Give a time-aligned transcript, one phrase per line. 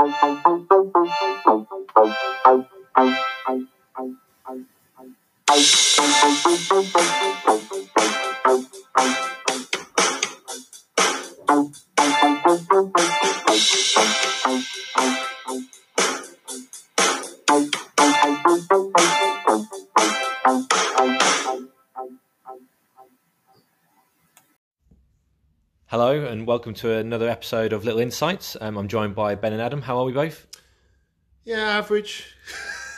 [0.00, 0.60] Hello
[26.50, 28.56] welcome to another episode of Little Insights.
[28.60, 29.80] Um, I'm joined by Ben and Adam.
[29.80, 30.48] How are we both?
[31.44, 32.34] Yeah, average.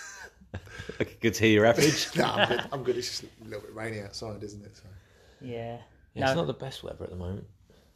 [1.20, 2.08] Good to hear your average.
[2.16, 2.64] no, I'm good.
[2.72, 2.96] I'm good.
[2.96, 4.74] It's just a little bit rainy outside, isn't it?
[4.74, 4.84] So,
[5.42, 5.76] Yeah.
[6.14, 7.44] Yeah, It's not the best weather at the moment.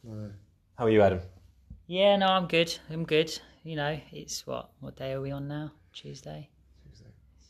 [0.03, 0.29] no.
[0.77, 1.21] How are you, Adam?
[1.87, 2.77] Yeah, no, I'm good.
[2.91, 3.35] I'm good.
[3.63, 4.69] You know, it's what?
[4.79, 5.71] What day are we on now?
[5.91, 6.51] Tuesday.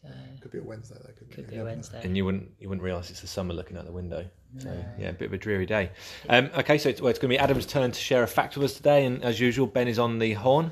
[0.01, 0.17] Tuesday.
[0.35, 1.11] So Could be a Wednesday though.
[1.13, 1.49] Couldn't could it?
[1.49, 1.75] be You never know.
[1.75, 2.01] Wednesday.
[2.03, 4.25] And you wouldn't you wouldn't realise it's the summer looking out the window.
[4.59, 5.91] So yeah, a bit of a dreary day.
[6.29, 8.55] Um, okay, so it's, well, it's going to be Adam's turn to share a fact
[8.55, 10.71] with us today, and as usual, Ben is on the horn.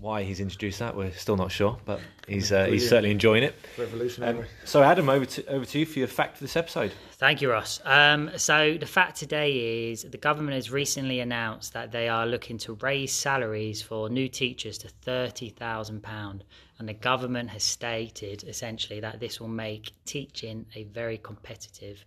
[0.00, 3.56] Why he's introduced that, we're still not sure, but he's uh, he's certainly enjoying it.
[3.76, 4.38] Revolutionary.
[4.38, 6.92] Um, so Adam, over to over to you for your fact for this episode.
[7.14, 7.80] Thank you, Ross.
[7.84, 12.58] Um, so the fact today is the government has recently announced that they are looking
[12.58, 16.44] to raise salaries for new teachers to thirty thousand pound,
[16.78, 22.04] and the government has stated essentially that this will make teaching a very competitive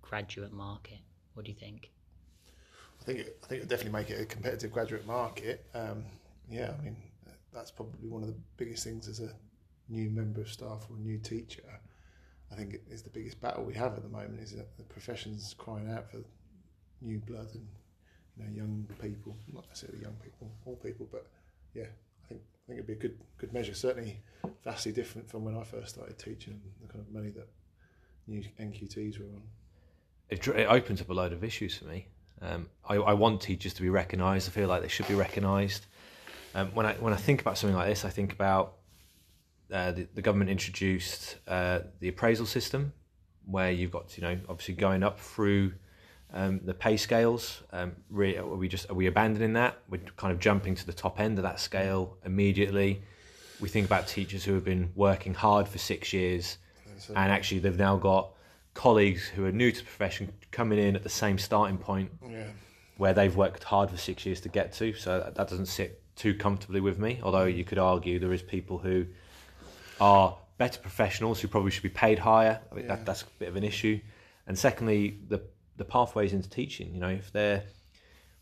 [0.00, 0.98] graduate market.
[1.34, 1.90] What do you think?
[3.00, 5.66] I think it, I think it'll definitely make it a competitive graduate market.
[5.74, 6.04] Um,
[6.48, 6.96] yeah, I mean
[7.52, 9.32] that's probably one of the biggest things as a
[9.88, 11.62] new member of staff or a new teacher.
[12.50, 14.84] I think it is the biggest battle we have at the moment is that the
[14.84, 16.18] profession's crying out for
[17.00, 17.66] new blood and
[18.36, 21.26] you know young people, not necessarily young people, all people, but
[21.74, 21.84] yeah,
[22.24, 23.74] I think I think it'd be a good good measure.
[23.74, 24.20] Certainly
[24.64, 27.48] vastly different from when I first started teaching the kind of money that
[28.26, 29.42] new NQTs were on.
[30.28, 32.06] it, it opens up a load of issues for me.
[32.40, 34.48] Um, I, I want teachers to be recognised.
[34.48, 35.86] I feel like they should be recognised.
[36.54, 38.74] Um, when I when I think about something like this, I think about
[39.72, 42.92] uh, the, the government introduced uh, the appraisal system,
[43.46, 45.72] where you've got you know obviously going up through
[46.32, 47.62] um, the pay scales.
[47.72, 49.78] Um, re- are we just are we abandoning that?
[49.88, 53.02] We're kind of jumping to the top end of that scale immediately.
[53.60, 56.58] We think about teachers who have been working hard for six years,
[57.16, 58.30] and actually they've now got
[58.74, 62.44] colleagues who are new to the profession coming in at the same starting point Yeah.
[62.96, 64.94] where they've worked hard for six years to get to.
[64.94, 67.20] So that, that doesn't sit too comfortably with me.
[67.22, 69.06] Although you could argue there is people who
[70.00, 72.60] are better professionals who probably should be paid higher.
[72.70, 72.96] I mean, Yeah.
[72.96, 74.00] that, that's a bit of an issue.
[74.46, 75.40] And secondly, the
[75.78, 76.92] the pathways into teaching.
[76.94, 77.64] You know, if they're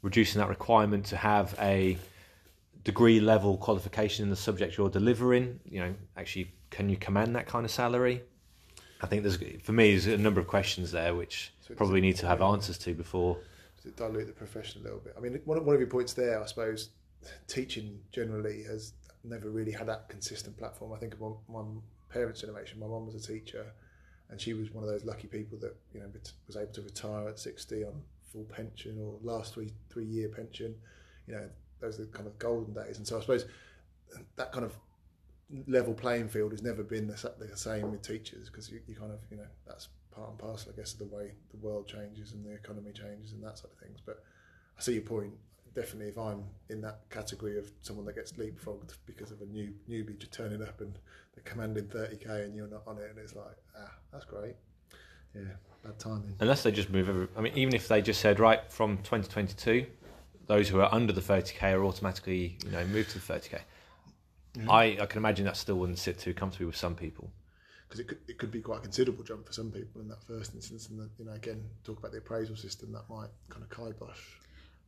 [0.03, 1.97] reducing that requirement to have a
[2.83, 7.47] degree level qualification in the subject you're delivering, you know, actually, can you command that
[7.47, 8.23] kind of salary?
[9.03, 12.17] I think there's, for me, there's a number of questions there which So probably need
[12.17, 13.39] to have answers to before.
[13.83, 15.15] to dilute the profession a little bit.
[15.17, 16.91] I mean, one of, one of your points there, I suppose,
[17.47, 18.93] teaching generally has
[19.25, 20.93] never really had that consistent platform.
[20.93, 21.63] I think of my,
[22.09, 22.81] parents' generation.
[22.81, 23.67] My mum was a teacher,
[24.31, 26.07] and she was one of those lucky people that you know
[26.47, 30.75] was able to retire at sixty on full pension or last three three year pension.
[31.29, 31.49] You know,
[31.81, 32.99] those are the kind of golden days.
[32.99, 33.47] And so I suppose
[34.37, 34.77] that kind of
[35.67, 39.13] level playing field has never been the, the same with teachers because you, you kind
[39.13, 42.33] of you know that's part and parcel, I guess, of the way the world changes
[42.33, 44.01] and the economy changes and that sort of things.
[44.05, 44.23] But
[44.79, 45.33] I see your point.
[45.75, 49.73] Definitely, if I'm in that category of someone that gets leapfrogged because of a new
[49.89, 50.99] newbie just turning up and
[51.35, 54.57] they're commanding 30k and you're not on it, and it's like, ah, that's great.
[55.35, 55.43] Yeah,
[55.85, 56.35] bad timing.
[56.41, 59.87] Unless they just move every, I mean, even if they just said, right, from 2022,
[60.49, 63.61] those who are under the 30k are automatically, you know, moved to the 30k.
[64.69, 67.31] I, I can imagine that still wouldn't sit too comfortably with some people.
[67.87, 70.23] because it could, it could be quite a considerable jump for some people in that
[70.25, 70.89] first instance.
[70.89, 74.19] And then, you know, again, talk about the appraisal system that might kind of kibosh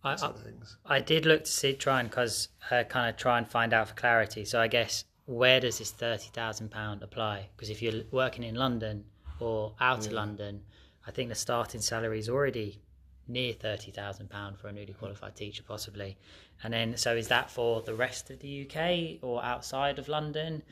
[0.05, 0.77] I, sort of things.
[0.85, 3.89] I did look to see try and cause uh, kind of try and find out
[3.89, 4.45] for clarity.
[4.45, 7.49] So I guess where does this thirty thousand pound apply?
[7.57, 9.05] Because if you're working in London
[9.39, 10.63] or out of London,
[11.07, 12.81] I think the starting salary is already
[13.29, 16.17] near thirty thousand pound for a newly qualified teacher, possibly.
[16.65, 20.63] And then so is that for the rest of the UK or outside of London?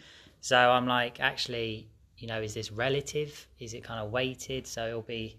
[0.41, 1.89] So I'm like, actually,
[2.19, 3.47] you know, is this relative?
[3.59, 4.67] Is it kind of weighted?
[4.67, 5.37] So it'll be,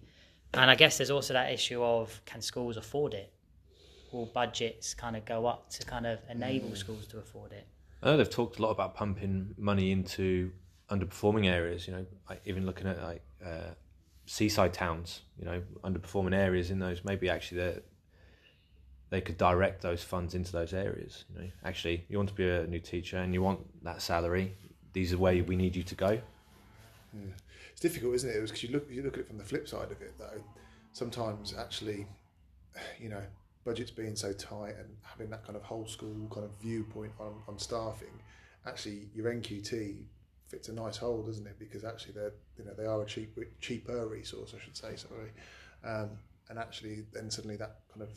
[0.54, 3.34] and I guess there's also that issue of can schools afford it?
[4.14, 7.66] Will budgets kind of go up to kind of enable schools to afford it?
[8.04, 10.52] I know they've talked a lot about pumping money into
[10.90, 11.88] underperforming areas.
[11.88, 13.72] You know, like even looking at like uh,
[14.26, 15.22] seaside towns.
[15.38, 17.04] You know, underperforming areas in those.
[17.04, 17.80] Maybe actually they
[19.12, 21.26] they could direct those funds into those areas.
[21.34, 24.56] You know, actually, you want to be a new teacher and you want that salary.
[24.94, 26.20] These are where we need you to go.
[27.72, 28.42] It's difficult, isn't it?
[28.42, 30.42] Because you look you look at it from the flip side of it, though.
[30.94, 32.08] Sometimes, actually,
[33.00, 33.22] you know,
[33.64, 37.34] budgets being so tight and having that kind of whole school kind of viewpoint on,
[37.48, 38.20] on staffing,
[38.66, 40.04] actually your NQT
[40.48, 41.58] fits a nice hole, doesn't it?
[41.60, 44.96] Because actually they're you know they are a cheap cheaper resource, I should say.
[44.96, 45.32] Sorry,
[45.84, 46.10] um,
[46.50, 48.10] and actually then suddenly that kind of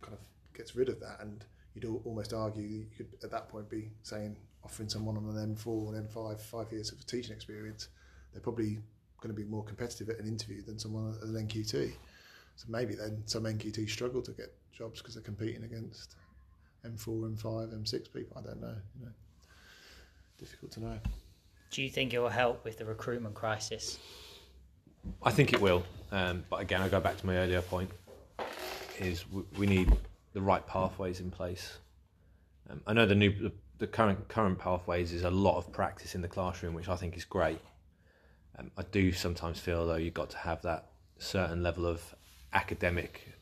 [0.00, 0.20] kind of
[0.56, 1.44] gets rid of that, and
[1.74, 5.94] you'd almost argue you could at that point be saying offering someone on an M4
[5.94, 7.88] and M5 five years of teaching experience,
[8.32, 8.78] they're probably
[9.20, 11.92] going to be more competitive at an interview than someone at an NQT.
[12.56, 16.16] So maybe then some NQT struggle to get jobs because they're competing against
[16.84, 18.36] M4, M5, M6 people.
[18.36, 18.74] I don't know.
[18.98, 19.12] You know,
[20.38, 20.98] difficult to know.
[21.70, 23.98] Do you think it will help with the recruitment crisis?
[25.22, 27.90] I think it will, um, but again, I go back to my earlier point:
[28.98, 29.24] is
[29.56, 29.92] we need
[30.32, 31.78] the right pathways in place.
[32.70, 36.14] Um, I know the new the, the, current current pathways is a lot of practice
[36.14, 37.60] in the classroom, which I think is great.
[38.58, 42.14] Um, I do sometimes feel though you've got to have that certain level of
[42.52, 43.34] academic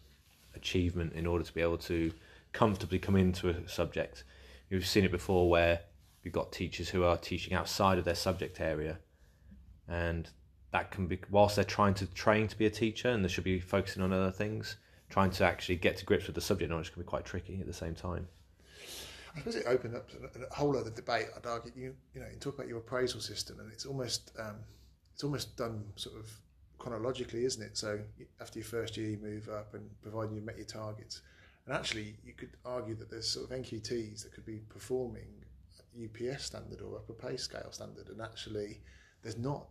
[0.62, 2.12] achievement in order to be able to
[2.53, 4.25] comfortably come into a subject.
[4.70, 5.81] You've seen it before where
[6.23, 8.99] you've got teachers who are teaching outside of their subject area,
[9.88, 10.29] and
[10.70, 13.44] that can be whilst they're trying to train to be a teacher and they should
[13.44, 14.76] be focusing on other things
[15.11, 17.67] trying to actually get to grips with the subject knowledge can be quite tricky at
[17.67, 18.26] the same time.
[19.35, 21.26] I suppose it opened up a whole other debate.
[21.37, 24.56] I'd argue you you know you talk about your appraisal system and it's almost um,
[25.12, 26.31] it's almost done sort of
[26.82, 27.79] chronologically, isn't it?
[27.79, 28.00] So
[28.40, 31.23] after your first year, you move up and providing you've met your targets.
[31.64, 35.29] And actually, you could argue that there's sort of NQTs that could be performing
[35.96, 38.81] UPS standard or upper pay scale standard, and actually,
[39.23, 39.69] there's not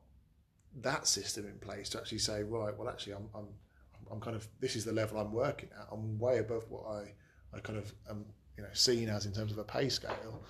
[0.81, 3.47] that system in place to actually say, right, well, actually, I'm, I'm
[4.09, 5.87] I'm kind of this is the level I'm working at.
[5.91, 7.13] I'm way above what I
[7.55, 8.25] I kind of am
[8.57, 10.41] you know seen as in terms of a pay scale.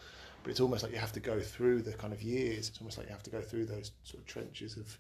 [0.44, 2.70] But it's almost like you have to go through the kind of years.
[2.70, 4.98] It's almost like you have to go through those sort of trenches of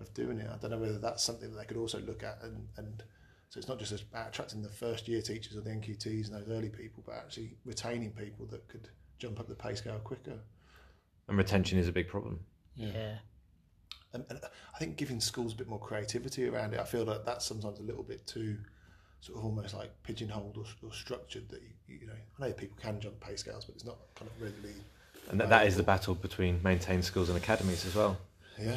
[0.00, 0.48] of doing it.
[0.52, 3.02] I don't know whether that's something that they could also look at and and
[3.50, 6.50] so it's not just about attracting the first year teachers or the NQTs and those
[6.50, 10.38] early people, but actually retaining people that could jump up the pay scale quicker.
[11.28, 12.40] And retention is a big problem.
[12.76, 12.90] Yeah.
[12.94, 13.14] yeah
[14.12, 14.40] and, and
[14.74, 17.78] I think giving schools a bit more creativity around it, I feel that that's sometimes
[17.78, 18.56] a little bit too
[19.20, 21.48] sort of almost like pigeonholed or, or structured.
[21.48, 24.30] That you, you know, I know people can jump pay scales, but it's not kind
[24.30, 24.74] of readily.
[25.30, 28.16] And that, that is the battle between maintained schools and academies as well.
[28.58, 28.76] Yeah.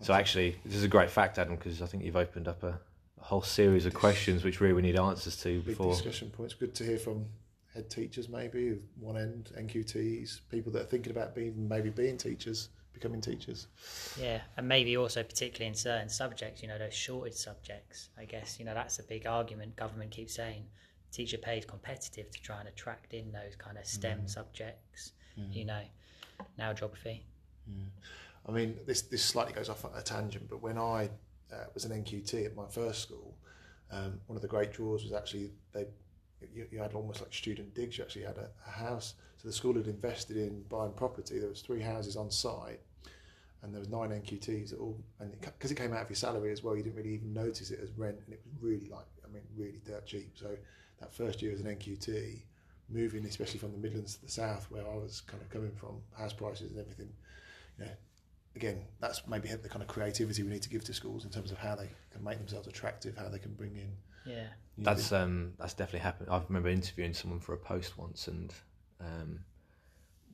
[0.00, 2.78] So actually, this is a great fact, Adam, because I think you've opened up a,
[3.20, 6.54] a whole series of questions which really we need answers to big before discussion points.
[6.54, 7.26] Good to hear from
[7.74, 12.68] head teachers, maybe one end NQTs, people that are thinking about being maybe being teachers
[12.94, 13.66] becoming teachers.
[14.18, 18.08] Yeah, and maybe also particularly in certain subjects, you know, those shortage subjects.
[18.18, 19.76] I guess you know that's a big argument.
[19.76, 20.64] Government keeps saying
[21.12, 24.30] teacher pay is competitive to try and attract in those kind of STEM mm.
[24.30, 25.12] subjects.
[25.38, 25.54] Mm.
[25.54, 25.82] You know,
[26.56, 27.26] now geography.
[27.70, 27.88] Mm.
[28.46, 31.08] I mean, this this slightly goes off a tangent, but when I
[31.52, 33.36] uh, was an NQT at my first school,
[33.90, 35.86] um, one of the great draws was actually they
[36.52, 37.96] you, you, had almost like student digs.
[37.96, 39.14] You actually had a, a, house.
[39.38, 41.38] So the school had invested in buying property.
[41.38, 42.80] There was three houses on site,
[43.62, 45.02] and there was nine NQTs at all.
[45.20, 47.32] And because it, it, came out of your salary as well, you didn't really even
[47.32, 50.32] notice it as rent, and it was really like I mean really dirt cheap.
[50.34, 50.56] So
[51.00, 52.42] that first year as an NQT,
[52.90, 56.00] moving especially from the Midlands to the south, where I was kind of coming from,
[56.16, 57.10] house prices and everything,
[57.78, 57.90] you know.
[58.56, 61.50] Again, that's maybe the kind of creativity we need to give to schools in terms
[61.50, 63.90] of how they can make themselves attractive, how they can bring in
[64.24, 64.46] yeah,
[64.78, 66.30] that's um, that's definitely happened.
[66.30, 68.52] I remember interviewing someone for a post once, and
[69.00, 69.40] um,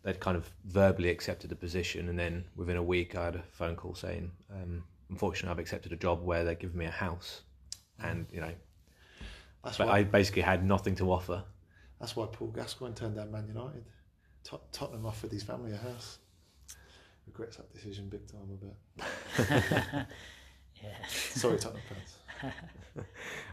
[0.02, 3.42] they'd kind of verbally accepted the position, and then within a week, I had a
[3.42, 7.42] phone call saying, um, "Unfortunately, I've accepted a job where they're giving me a house,"
[8.02, 8.52] and you know,
[9.64, 11.42] that's but why, I basically had nothing to offer.
[11.98, 13.84] That's why Paul Gascoigne turned down Man United.
[14.44, 16.18] Tot- Tottenham offered his family a house.
[17.30, 20.06] Regrets that decision big time, I bet.
[20.82, 21.06] yeah.
[21.08, 22.16] Sorry, Tottenham fans.
[22.42, 22.50] I
[22.98, 23.06] think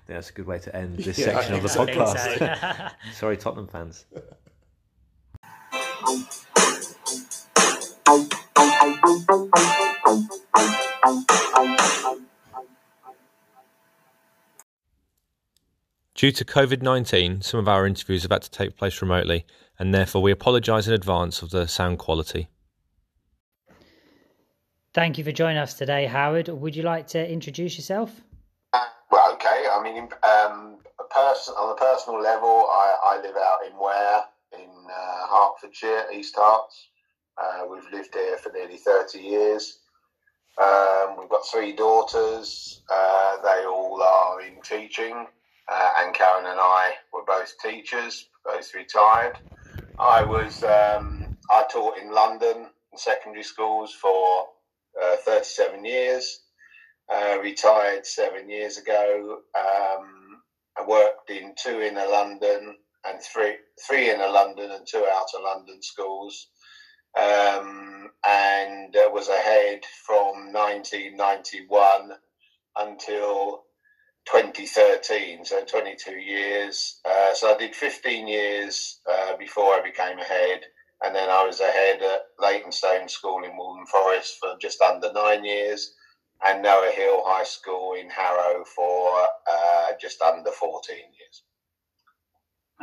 [0.08, 2.40] that's a good way to end this yeah, section of the podcast.
[2.40, 2.88] So.
[3.14, 4.06] Sorry, Tottenham fans.
[16.16, 19.46] Due to COVID 19, some of our interviews have had to take place remotely,
[19.78, 22.48] and therefore we apologise in advance of the sound quality.
[24.98, 26.48] Thank you for joining us today, Howard.
[26.48, 28.20] Would you like to introduce yourself?
[29.12, 29.66] Well, okay.
[29.72, 34.24] I mean, um, a person on a personal level, I, I live out in Ware
[34.54, 36.88] in uh, Hertfordshire, East Herts.
[37.38, 39.82] Uh, we've lived here for nearly thirty years.
[40.60, 42.82] Um, we've got three daughters.
[42.92, 45.28] Uh, they all are in teaching,
[45.72, 49.36] uh, and Karen and I were both teachers, both retired.
[50.00, 54.48] I was um, I taught in London in secondary schools for
[55.02, 56.40] uh, 37 years
[57.14, 60.42] uh, retired seven years ago, um,
[60.78, 62.76] I worked in two inner London
[63.06, 63.56] and three
[63.88, 66.48] three inner London and two outer London schools,
[67.20, 72.12] um, and uh, was a head from 1991
[72.78, 73.64] until
[74.30, 77.00] 2013, so 22 years.
[77.06, 80.62] Uh, so I did 15 years uh, before I became a head,
[81.04, 85.12] and then I was a head at Leytonstone School in Waltham Forest for just under
[85.14, 85.94] nine years,
[86.46, 91.44] and Nower Hill High School in Harrow for uh, just under 14 years.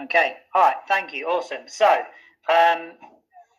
[0.02, 1.68] Okay, all right, thank you, awesome.
[1.68, 2.02] So,
[2.49, 2.92] um,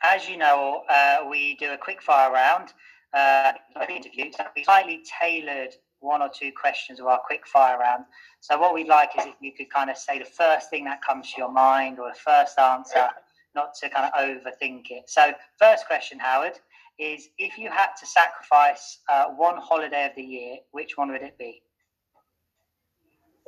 [0.04, 2.74] as you know, uh, we do a quick fire round.
[3.14, 3.54] Uh,
[3.90, 4.36] interviews.
[4.58, 8.06] We slightly tailored one or two questions of our quick fire round.
[8.42, 11.02] So what we'd like is if you could kind of say the first thing that
[11.02, 13.08] comes to your mind or the first answer,
[13.56, 15.04] not to kind of overthink it.
[15.08, 16.54] So first question, Howard,
[17.00, 21.22] is if you had to sacrifice uh, one holiday of the year, which one would
[21.22, 21.62] it be?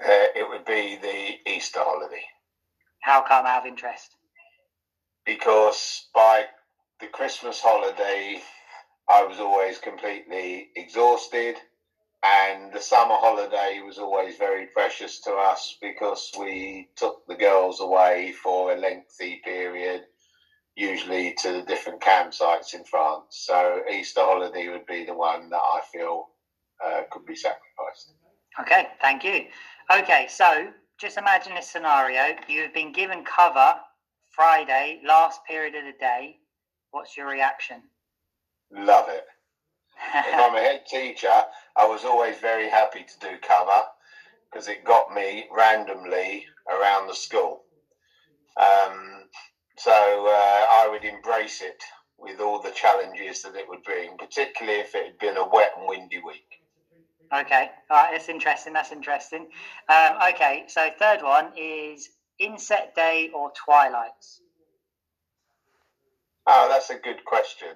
[0.03, 2.23] Uh, it would be the Easter holiday.
[3.01, 4.15] How come out of interest?
[5.25, 6.45] Because by
[6.99, 8.41] the Christmas holiday,
[9.09, 11.55] I was always completely exhausted
[12.27, 17.79] and the summer holiday was always very precious to us because we took the girls
[17.79, 20.01] away for a lengthy period,
[20.75, 23.45] usually to the different campsites in France.
[23.45, 26.29] So Easter holiday would be the one that I feel
[26.83, 28.13] uh, could be sacrificed.
[28.59, 29.45] Okay, thank you.
[29.91, 30.67] Okay, so
[30.99, 32.35] just imagine this scenario.
[32.49, 33.75] You've been given cover
[34.31, 36.37] Friday, last period of the day.
[36.91, 37.83] What's your reaction?
[38.71, 39.25] Love it.
[40.15, 41.43] If I'm a head teacher,
[41.75, 43.83] I was always very happy to do cover
[44.51, 47.63] because it got me randomly around the school.
[48.59, 49.25] Um,
[49.77, 51.81] so uh, I would embrace it
[52.17, 55.71] with all the challenges that it would bring, particularly if it had been a wet
[55.77, 56.45] and windy week.
[57.33, 58.73] Okay, all right, that's interesting.
[58.73, 59.47] That's interesting.
[59.89, 64.41] Um, okay, so third one is inset day or twilights.
[66.47, 67.67] Oh, that's a good question.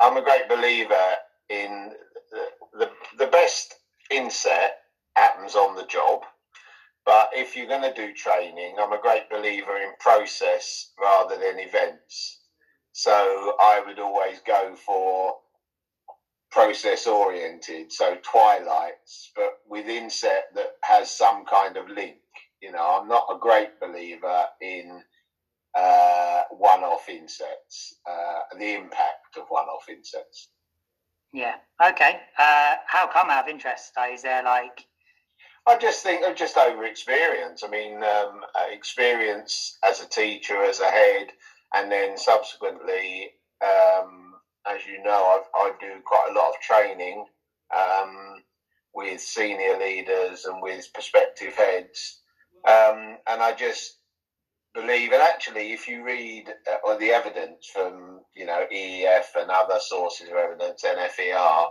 [0.00, 1.08] I'm a great believer
[1.48, 1.92] in
[2.30, 3.74] the, the, the best
[4.10, 4.78] inset
[5.14, 6.22] happens on the job.
[7.04, 11.60] But if you're going to do training, I'm a great believer in process rather than
[11.60, 12.40] events.
[12.92, 13.12] So
[13.60, 15.34] I would always go for
[16.50, 22.16] process oriented, so twilights, but with inset that has some kind of link.
[22.60, 25.02] You know, I'm not a great believer in
[25.76, 30.48] uh, one off insets, uh, the impact of one off insets.
[31.32, 31.56] Yeah.
[31.82, 32.20] Okay.
[32.38, 33.92] Uh, how come out of interest?
[34.12, 34.86] Is there like?
[35.66, 37.62] I just think of just over experience.
[37.62, 41.28] I mean, um, uh, experience as a teacher, as a head,
[41.74, 44.34] and then subsequently, um,
[44.66, 47.24] as you know, I, I do quite a lot of training
[47.76, 48.42] um,
[48.94, 52.20] with senior leaders and with prospective heads,
[52.66, 53.98] um, and I just
[54.76, 59.50] believe, and actually, if you read uh, or the evidence from you know EEF and
[59.50, 61.66] other sources of evidence, NFER,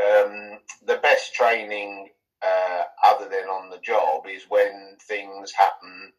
[0.00, 2.10] um, the best training
[2.42, 6.12] uh, other than on the job is when things happen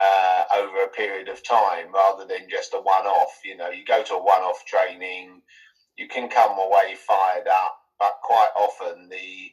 [0.00, 3.40] uh, over a period of time rather than just a one-off.
[3.44, 5.40] You know, you go to a one-off training,
[5.96, 9.50] you can come away fired up, but quite often the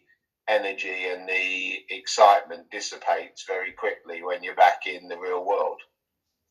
[0.48, 5.80] energy and the excitement dissipates very quickly when you're back in the real world.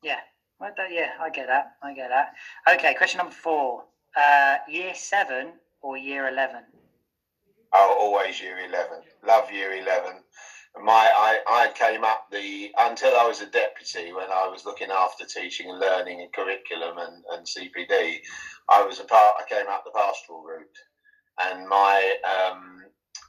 [0.03, 0.19] Yeah,
[0.59, 1.73] well, yeah, I get that.
[1.83, 2.33] I get that.
[2.75, 3.83] Okay, question number four:
[4.15, 6.63] uh, Year seven or year eleven?
[7.73, 8.99] Oh, always year eleven.
[9.25, 10.21] Love year eleven.
[10.81, 14.91] My, I, I came up the until I was a deputy when I was looking
[14.91, 18.17] after teaching and learning and curriculum and, and CPD.
[18.67, 19.35] I was a part.
[19.39, 20.67] I came up the pastoral route,
[21.41, 22.83] and my um,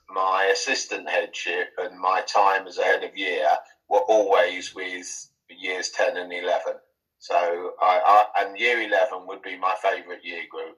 [0.08, 3.48] my assistant headship and my time as a head of year
[3.88, 5.06] were always with
[5.48, 6.74] years 10 and 11.
[7.18, 10.76] So I, I and year 11 would be my favourite year group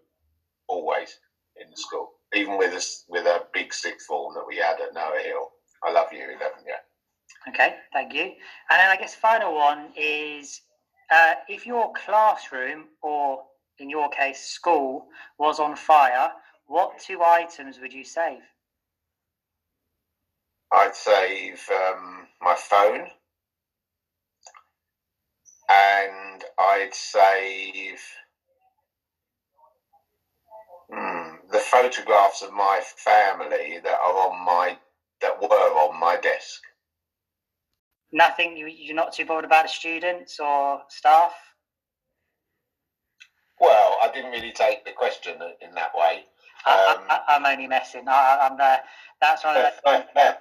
[0.69, 1.19] always
[1.61, 4.95] in the school, even with a, with a big sixth form that we had at
[4.95, 5.51] Nower Hill.
[5.83, 6.75] I love year 11, yeah.
[7.49, 8.23] Okay, thank you.
[8.23, 10.61] And then I guess final one is
[11.11, 13.43] uh, if your classroom or
[13.79, 15.07] in your case school
[15.39, 16.31] was on fire,
[16.67, 18.43] what two items would you save?
[20.73, 23.09] I'd save um, my phone
[25.69, 28.01] and I'd save
[30.93, 34.79] hmm, the photographs of my family that are on my
[35.21, 36.61] that were on my desk.
[38.13, 38.57] Nothing.
[38.57, 41.35] You, you're not too bothered about the students or staff.
[43.61, 46.25] Well, I didn't really take the question in that way.
[46.67, 48.09] Um, I, am only messing.
[48.09, 48.81] I, am there.
[49.21, 50.39] That's one of the.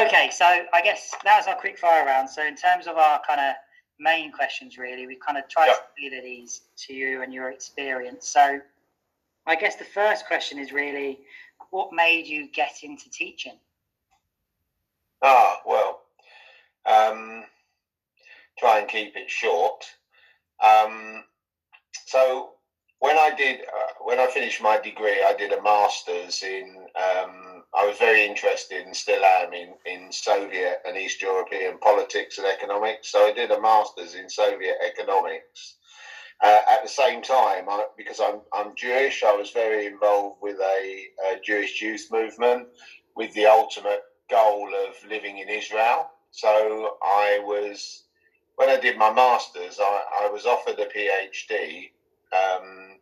[0.00, 2.30] Okay, so I guess that was our quick fire round.
[2.30, 3.54] So in terms of our kind of
[3.98, 8.26] main questions, really, we kind of tried to tailor these to you and your experience.
[8.28, 8.60] So
[9.46, 11.18] I guess the first question is really,
[11.70, 13.58] what made you get into teaching?
[15.22, 16.00] Ah, well,
[16.86, 17.44] um,
[18.58, 19.84] try and keep it short.
[20.64, 21.24] Um,
[22.06, 22.52] so
[23.00, 26.86] when I did, uh, when I finished my degree, I did a master's in.
[26.94, 32.38] Um, I was very interested and still am in in Soviet and East European politics
[32.38, 33.10] and economics.
[33.10, 35.76] So I did a master's in Soviet economics.
[36.42, 40.58] Uh, at the same time, I, because I'm I'm Jewish, I was very involved with
[40.60, 42.68] a, a Jewish youth movement
[43.16, 46.10] with the ultimate goal of living in Israel.
[46.32, 48.04] So I was
[48.56, 51.92] when I did my masters, I, I was offered a PhD,
[52.32, 52.96] um,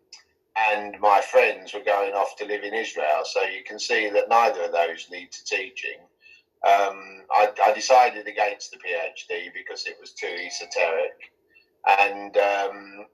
[0.56, 3.23] and my friends were going off to live in Israel.
[3.25, 6.00] So you can see that neither of those need to teaching.
[6.64, 11.30] Um, I, I, decided against the PhD because it was too esoteric,
[11.87, 13.06] and um,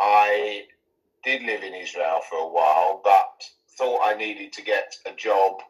[0.00, 0.64] I
[1.22, 3.44] did live in Israel for a while, but
[3.78, 5.60] thought I needed to get a job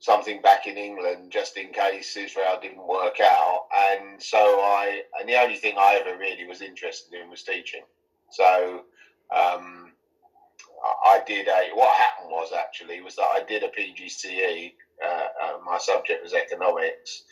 [0.00, 3.66] something back in England just in case Israel didn't work out.
[3.76, 7.82] And so I, and the only thing I ever really was interested in was teaching.
[8.30, 8.82] So
[9.34, 9.92] um,
[11.04, 14.72] I did a, what happened was actually, was that I did a PGCE.
[15.04, 17.24] Uh, uh, my subject was economics.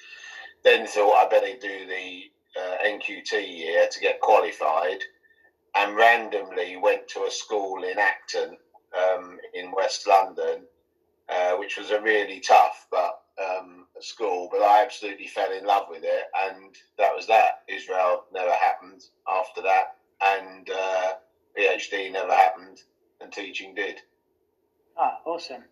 [0.64, 2.22] Then thought I better do the
[2.60, 4.98] uh, NQT year to get qualified
[5.76, 8.56] and randomly went to a school in Acton
[8.96, 10.64] um, in West London
[11.28, 14.48] uh, which was a really tough but um, school.
[14.50, 17.62] But I absolutely fell in love with it, and that was that.
[17.68, 21.12] Israel never happened after that, and uh,
[21.56, 22.82] PhD never happened,
[23.20, 24.00] and teaching did.
[24.96, 25.62] Ah, awesome.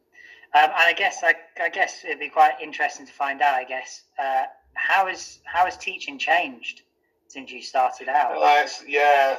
[0.55, 3.55] Um, and I guess I, I, guess it'd be quite interesting to find out.
[3.55, 6.83] I guess uh, how is how has teaching changed
[7.27, 8.37] since you started out?
[8.37, 9.39] Well, yeah,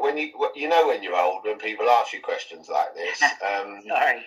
[0.00, 3.22] when you you know when you're old when people ask you questions like this.
[3.42, 4.22] Um, Sorry.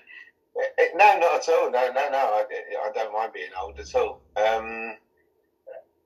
[0.95, 1.69] No, not at all.
[1.69, 2.17] No, no, no.
[2.17, 2.45] I,
[2.85, 4.21] I don't mind being old at all.
[4.37, 4.95] Um,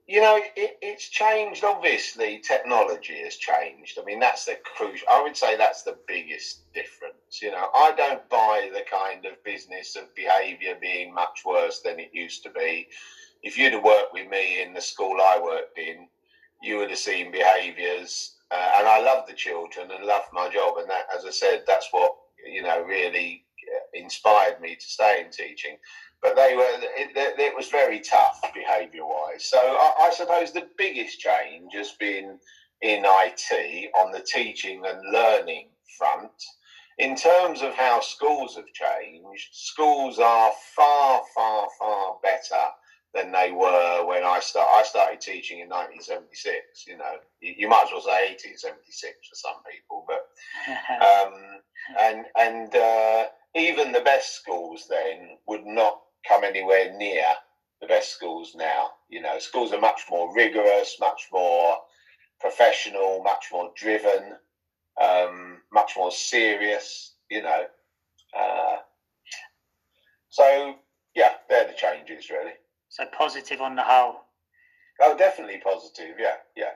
[0.10, 1.63] you know, it, it's changed.
[1.63, 4.00] Obviously, technology has changed.
[4.02, 5.08] I mean, that's the crucial.
[5.08, 7.43] I would say that's the biggest difference.
[7.43, 12.00] You know, I don't buy the kind of business of behaviour being much worse than
[12.00, 12.88] it used to be.
[13.43, 16.08] If you'd have worked with me in the school I worked in,
[16.63, 18.38] you would have seen behaviours.
[18.50, 20.78] Uh, and I love the children and love my job.
[20.80, 22.15] And that, as I said, that's what
[22.52, 23.45] you know really
[23.93, 25.78] inspired me to stay in teaching.
[26.21, 29.45] But they were it, it was very tough behaviour wise.
[29.45, 32.38] So I, I suppose the biggest change has been
[32.82, 36.32] in IT on the teaching and learning front.
[36.97, 42.65] In terms of how schools have changed, schools are far, far, far better
[43.13, 44.67] than they were when I start.
[44.73, 46.86] I started teaching in 1976.
[46.88, 50.27] You know, you, you might as well say 1876 for some people, but
[51.01, 51.62] um,
[51.99, 57.23] and and uh, even the best schools then would not come anywhere near
[57.82, 58.91] the best schools now.
[59.10, 61.77] You know, schools are much more rigorous, much more
[62.39, 64.36] professional, much more driven,
[65.01, 67.15] um, much more serious.
[67.29, 67.65] You know,
[68.38, 68.77] uh,
[70.29, 70.75] so
[71.15, 72.53] yeah, they're the changes really.
[72.89, 74.21] So positive on the whole.
[75.01, 76.15] Oh, definitely positive.
[76.19, 76.71] Yeah, yeah.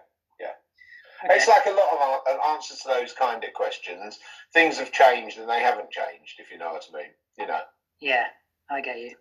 [1.26, 1.36] Okay.
[1.36, 4.20] It's like a lot of answers to those kind of questions.
[4.54, 7.12] Things have changed and they haven't changed, if you know what I mean.
[7.38, 7.62] You know.
[8.02, 8.26] Yeah,
[8.70, 9.16] I get you.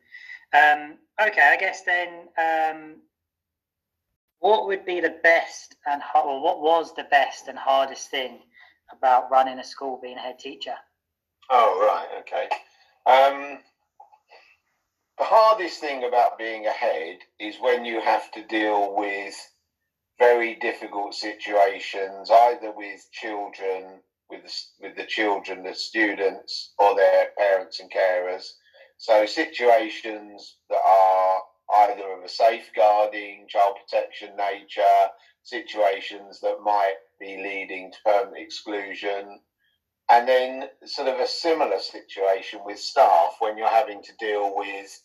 [0.54, 2.96] Um, okay, I guess then, um,
[4.40, 8.40] what would be the best and or what was the best and hardest thing
[8.92, 10.74] about running a school, being a head teacher?
[11.50, 12.48] Oh right, okay.
[13.06, 13.58] Um,
[15.18, 19.34] the hardest thing about being a head is when you have to deal with
[20.18, 24.00] very difficult situations, either with children,
[24.30, 28.52] with the, with the children, the students, or their parents and carers.
[29.02, 31.42] So situations that are
[31.88, 35.08] either of a safeguarding, child protection nature,
[35.42, 39.40] situations that might be leading to permanent exclusion,
[40.08, 45.02] and then sort of a similar situation with staff when you're having to deal with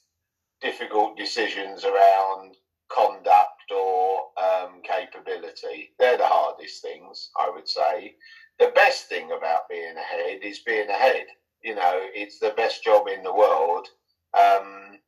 [0.61, 2.53] difficult decisions around
[2.89, 5.89] conduct or um, capability.
[5.97, 8.13] They're the hardest things, I would say.
[8.59, 11.25] The best thing about being a head is being a head.
[11.63, 13.87] You know, it's the best job in the world.
[14.33, 14.99] Um,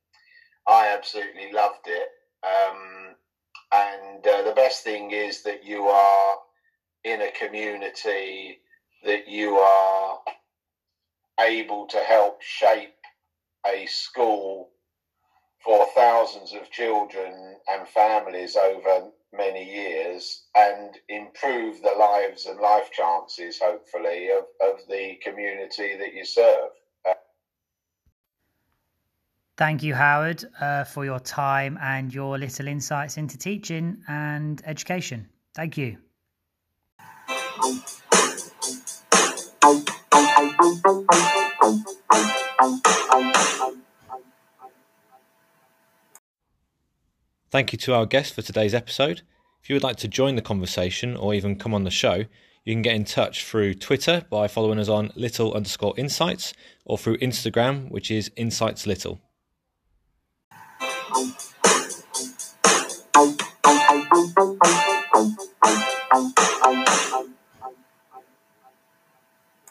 [0.66, 2.08] I absolutely loved it.
[2.44, 3.14] Um,
[3.72, 6.36] and uh, the best thing is that you are
[7.04, 8.60] in a community
[9.04, 10.18] that you are
[11.40, 12.94] able to help shape
[13.66, 14.70] a school
[15.64, 22.90] for thousands of children and families over many years and improve the lives and life
[22.92, 26.70] chances, hopefully, of, of the community that you serve.
[29.56, 35.28] Thank you, Howard, uh, for your time and your little insights into teaching and education.
[35.54, 35.98] Thank you.
[47.50, 49.22] Thank you to our guest for today's episode.
[49.60, 52.26] If you would like to join the conversation or even come on the show,
[52.64, 56.96] you can get in touch through Twitter by following us on little underscore insights or
[56.96, 59.20] through Instagram, which is insights little.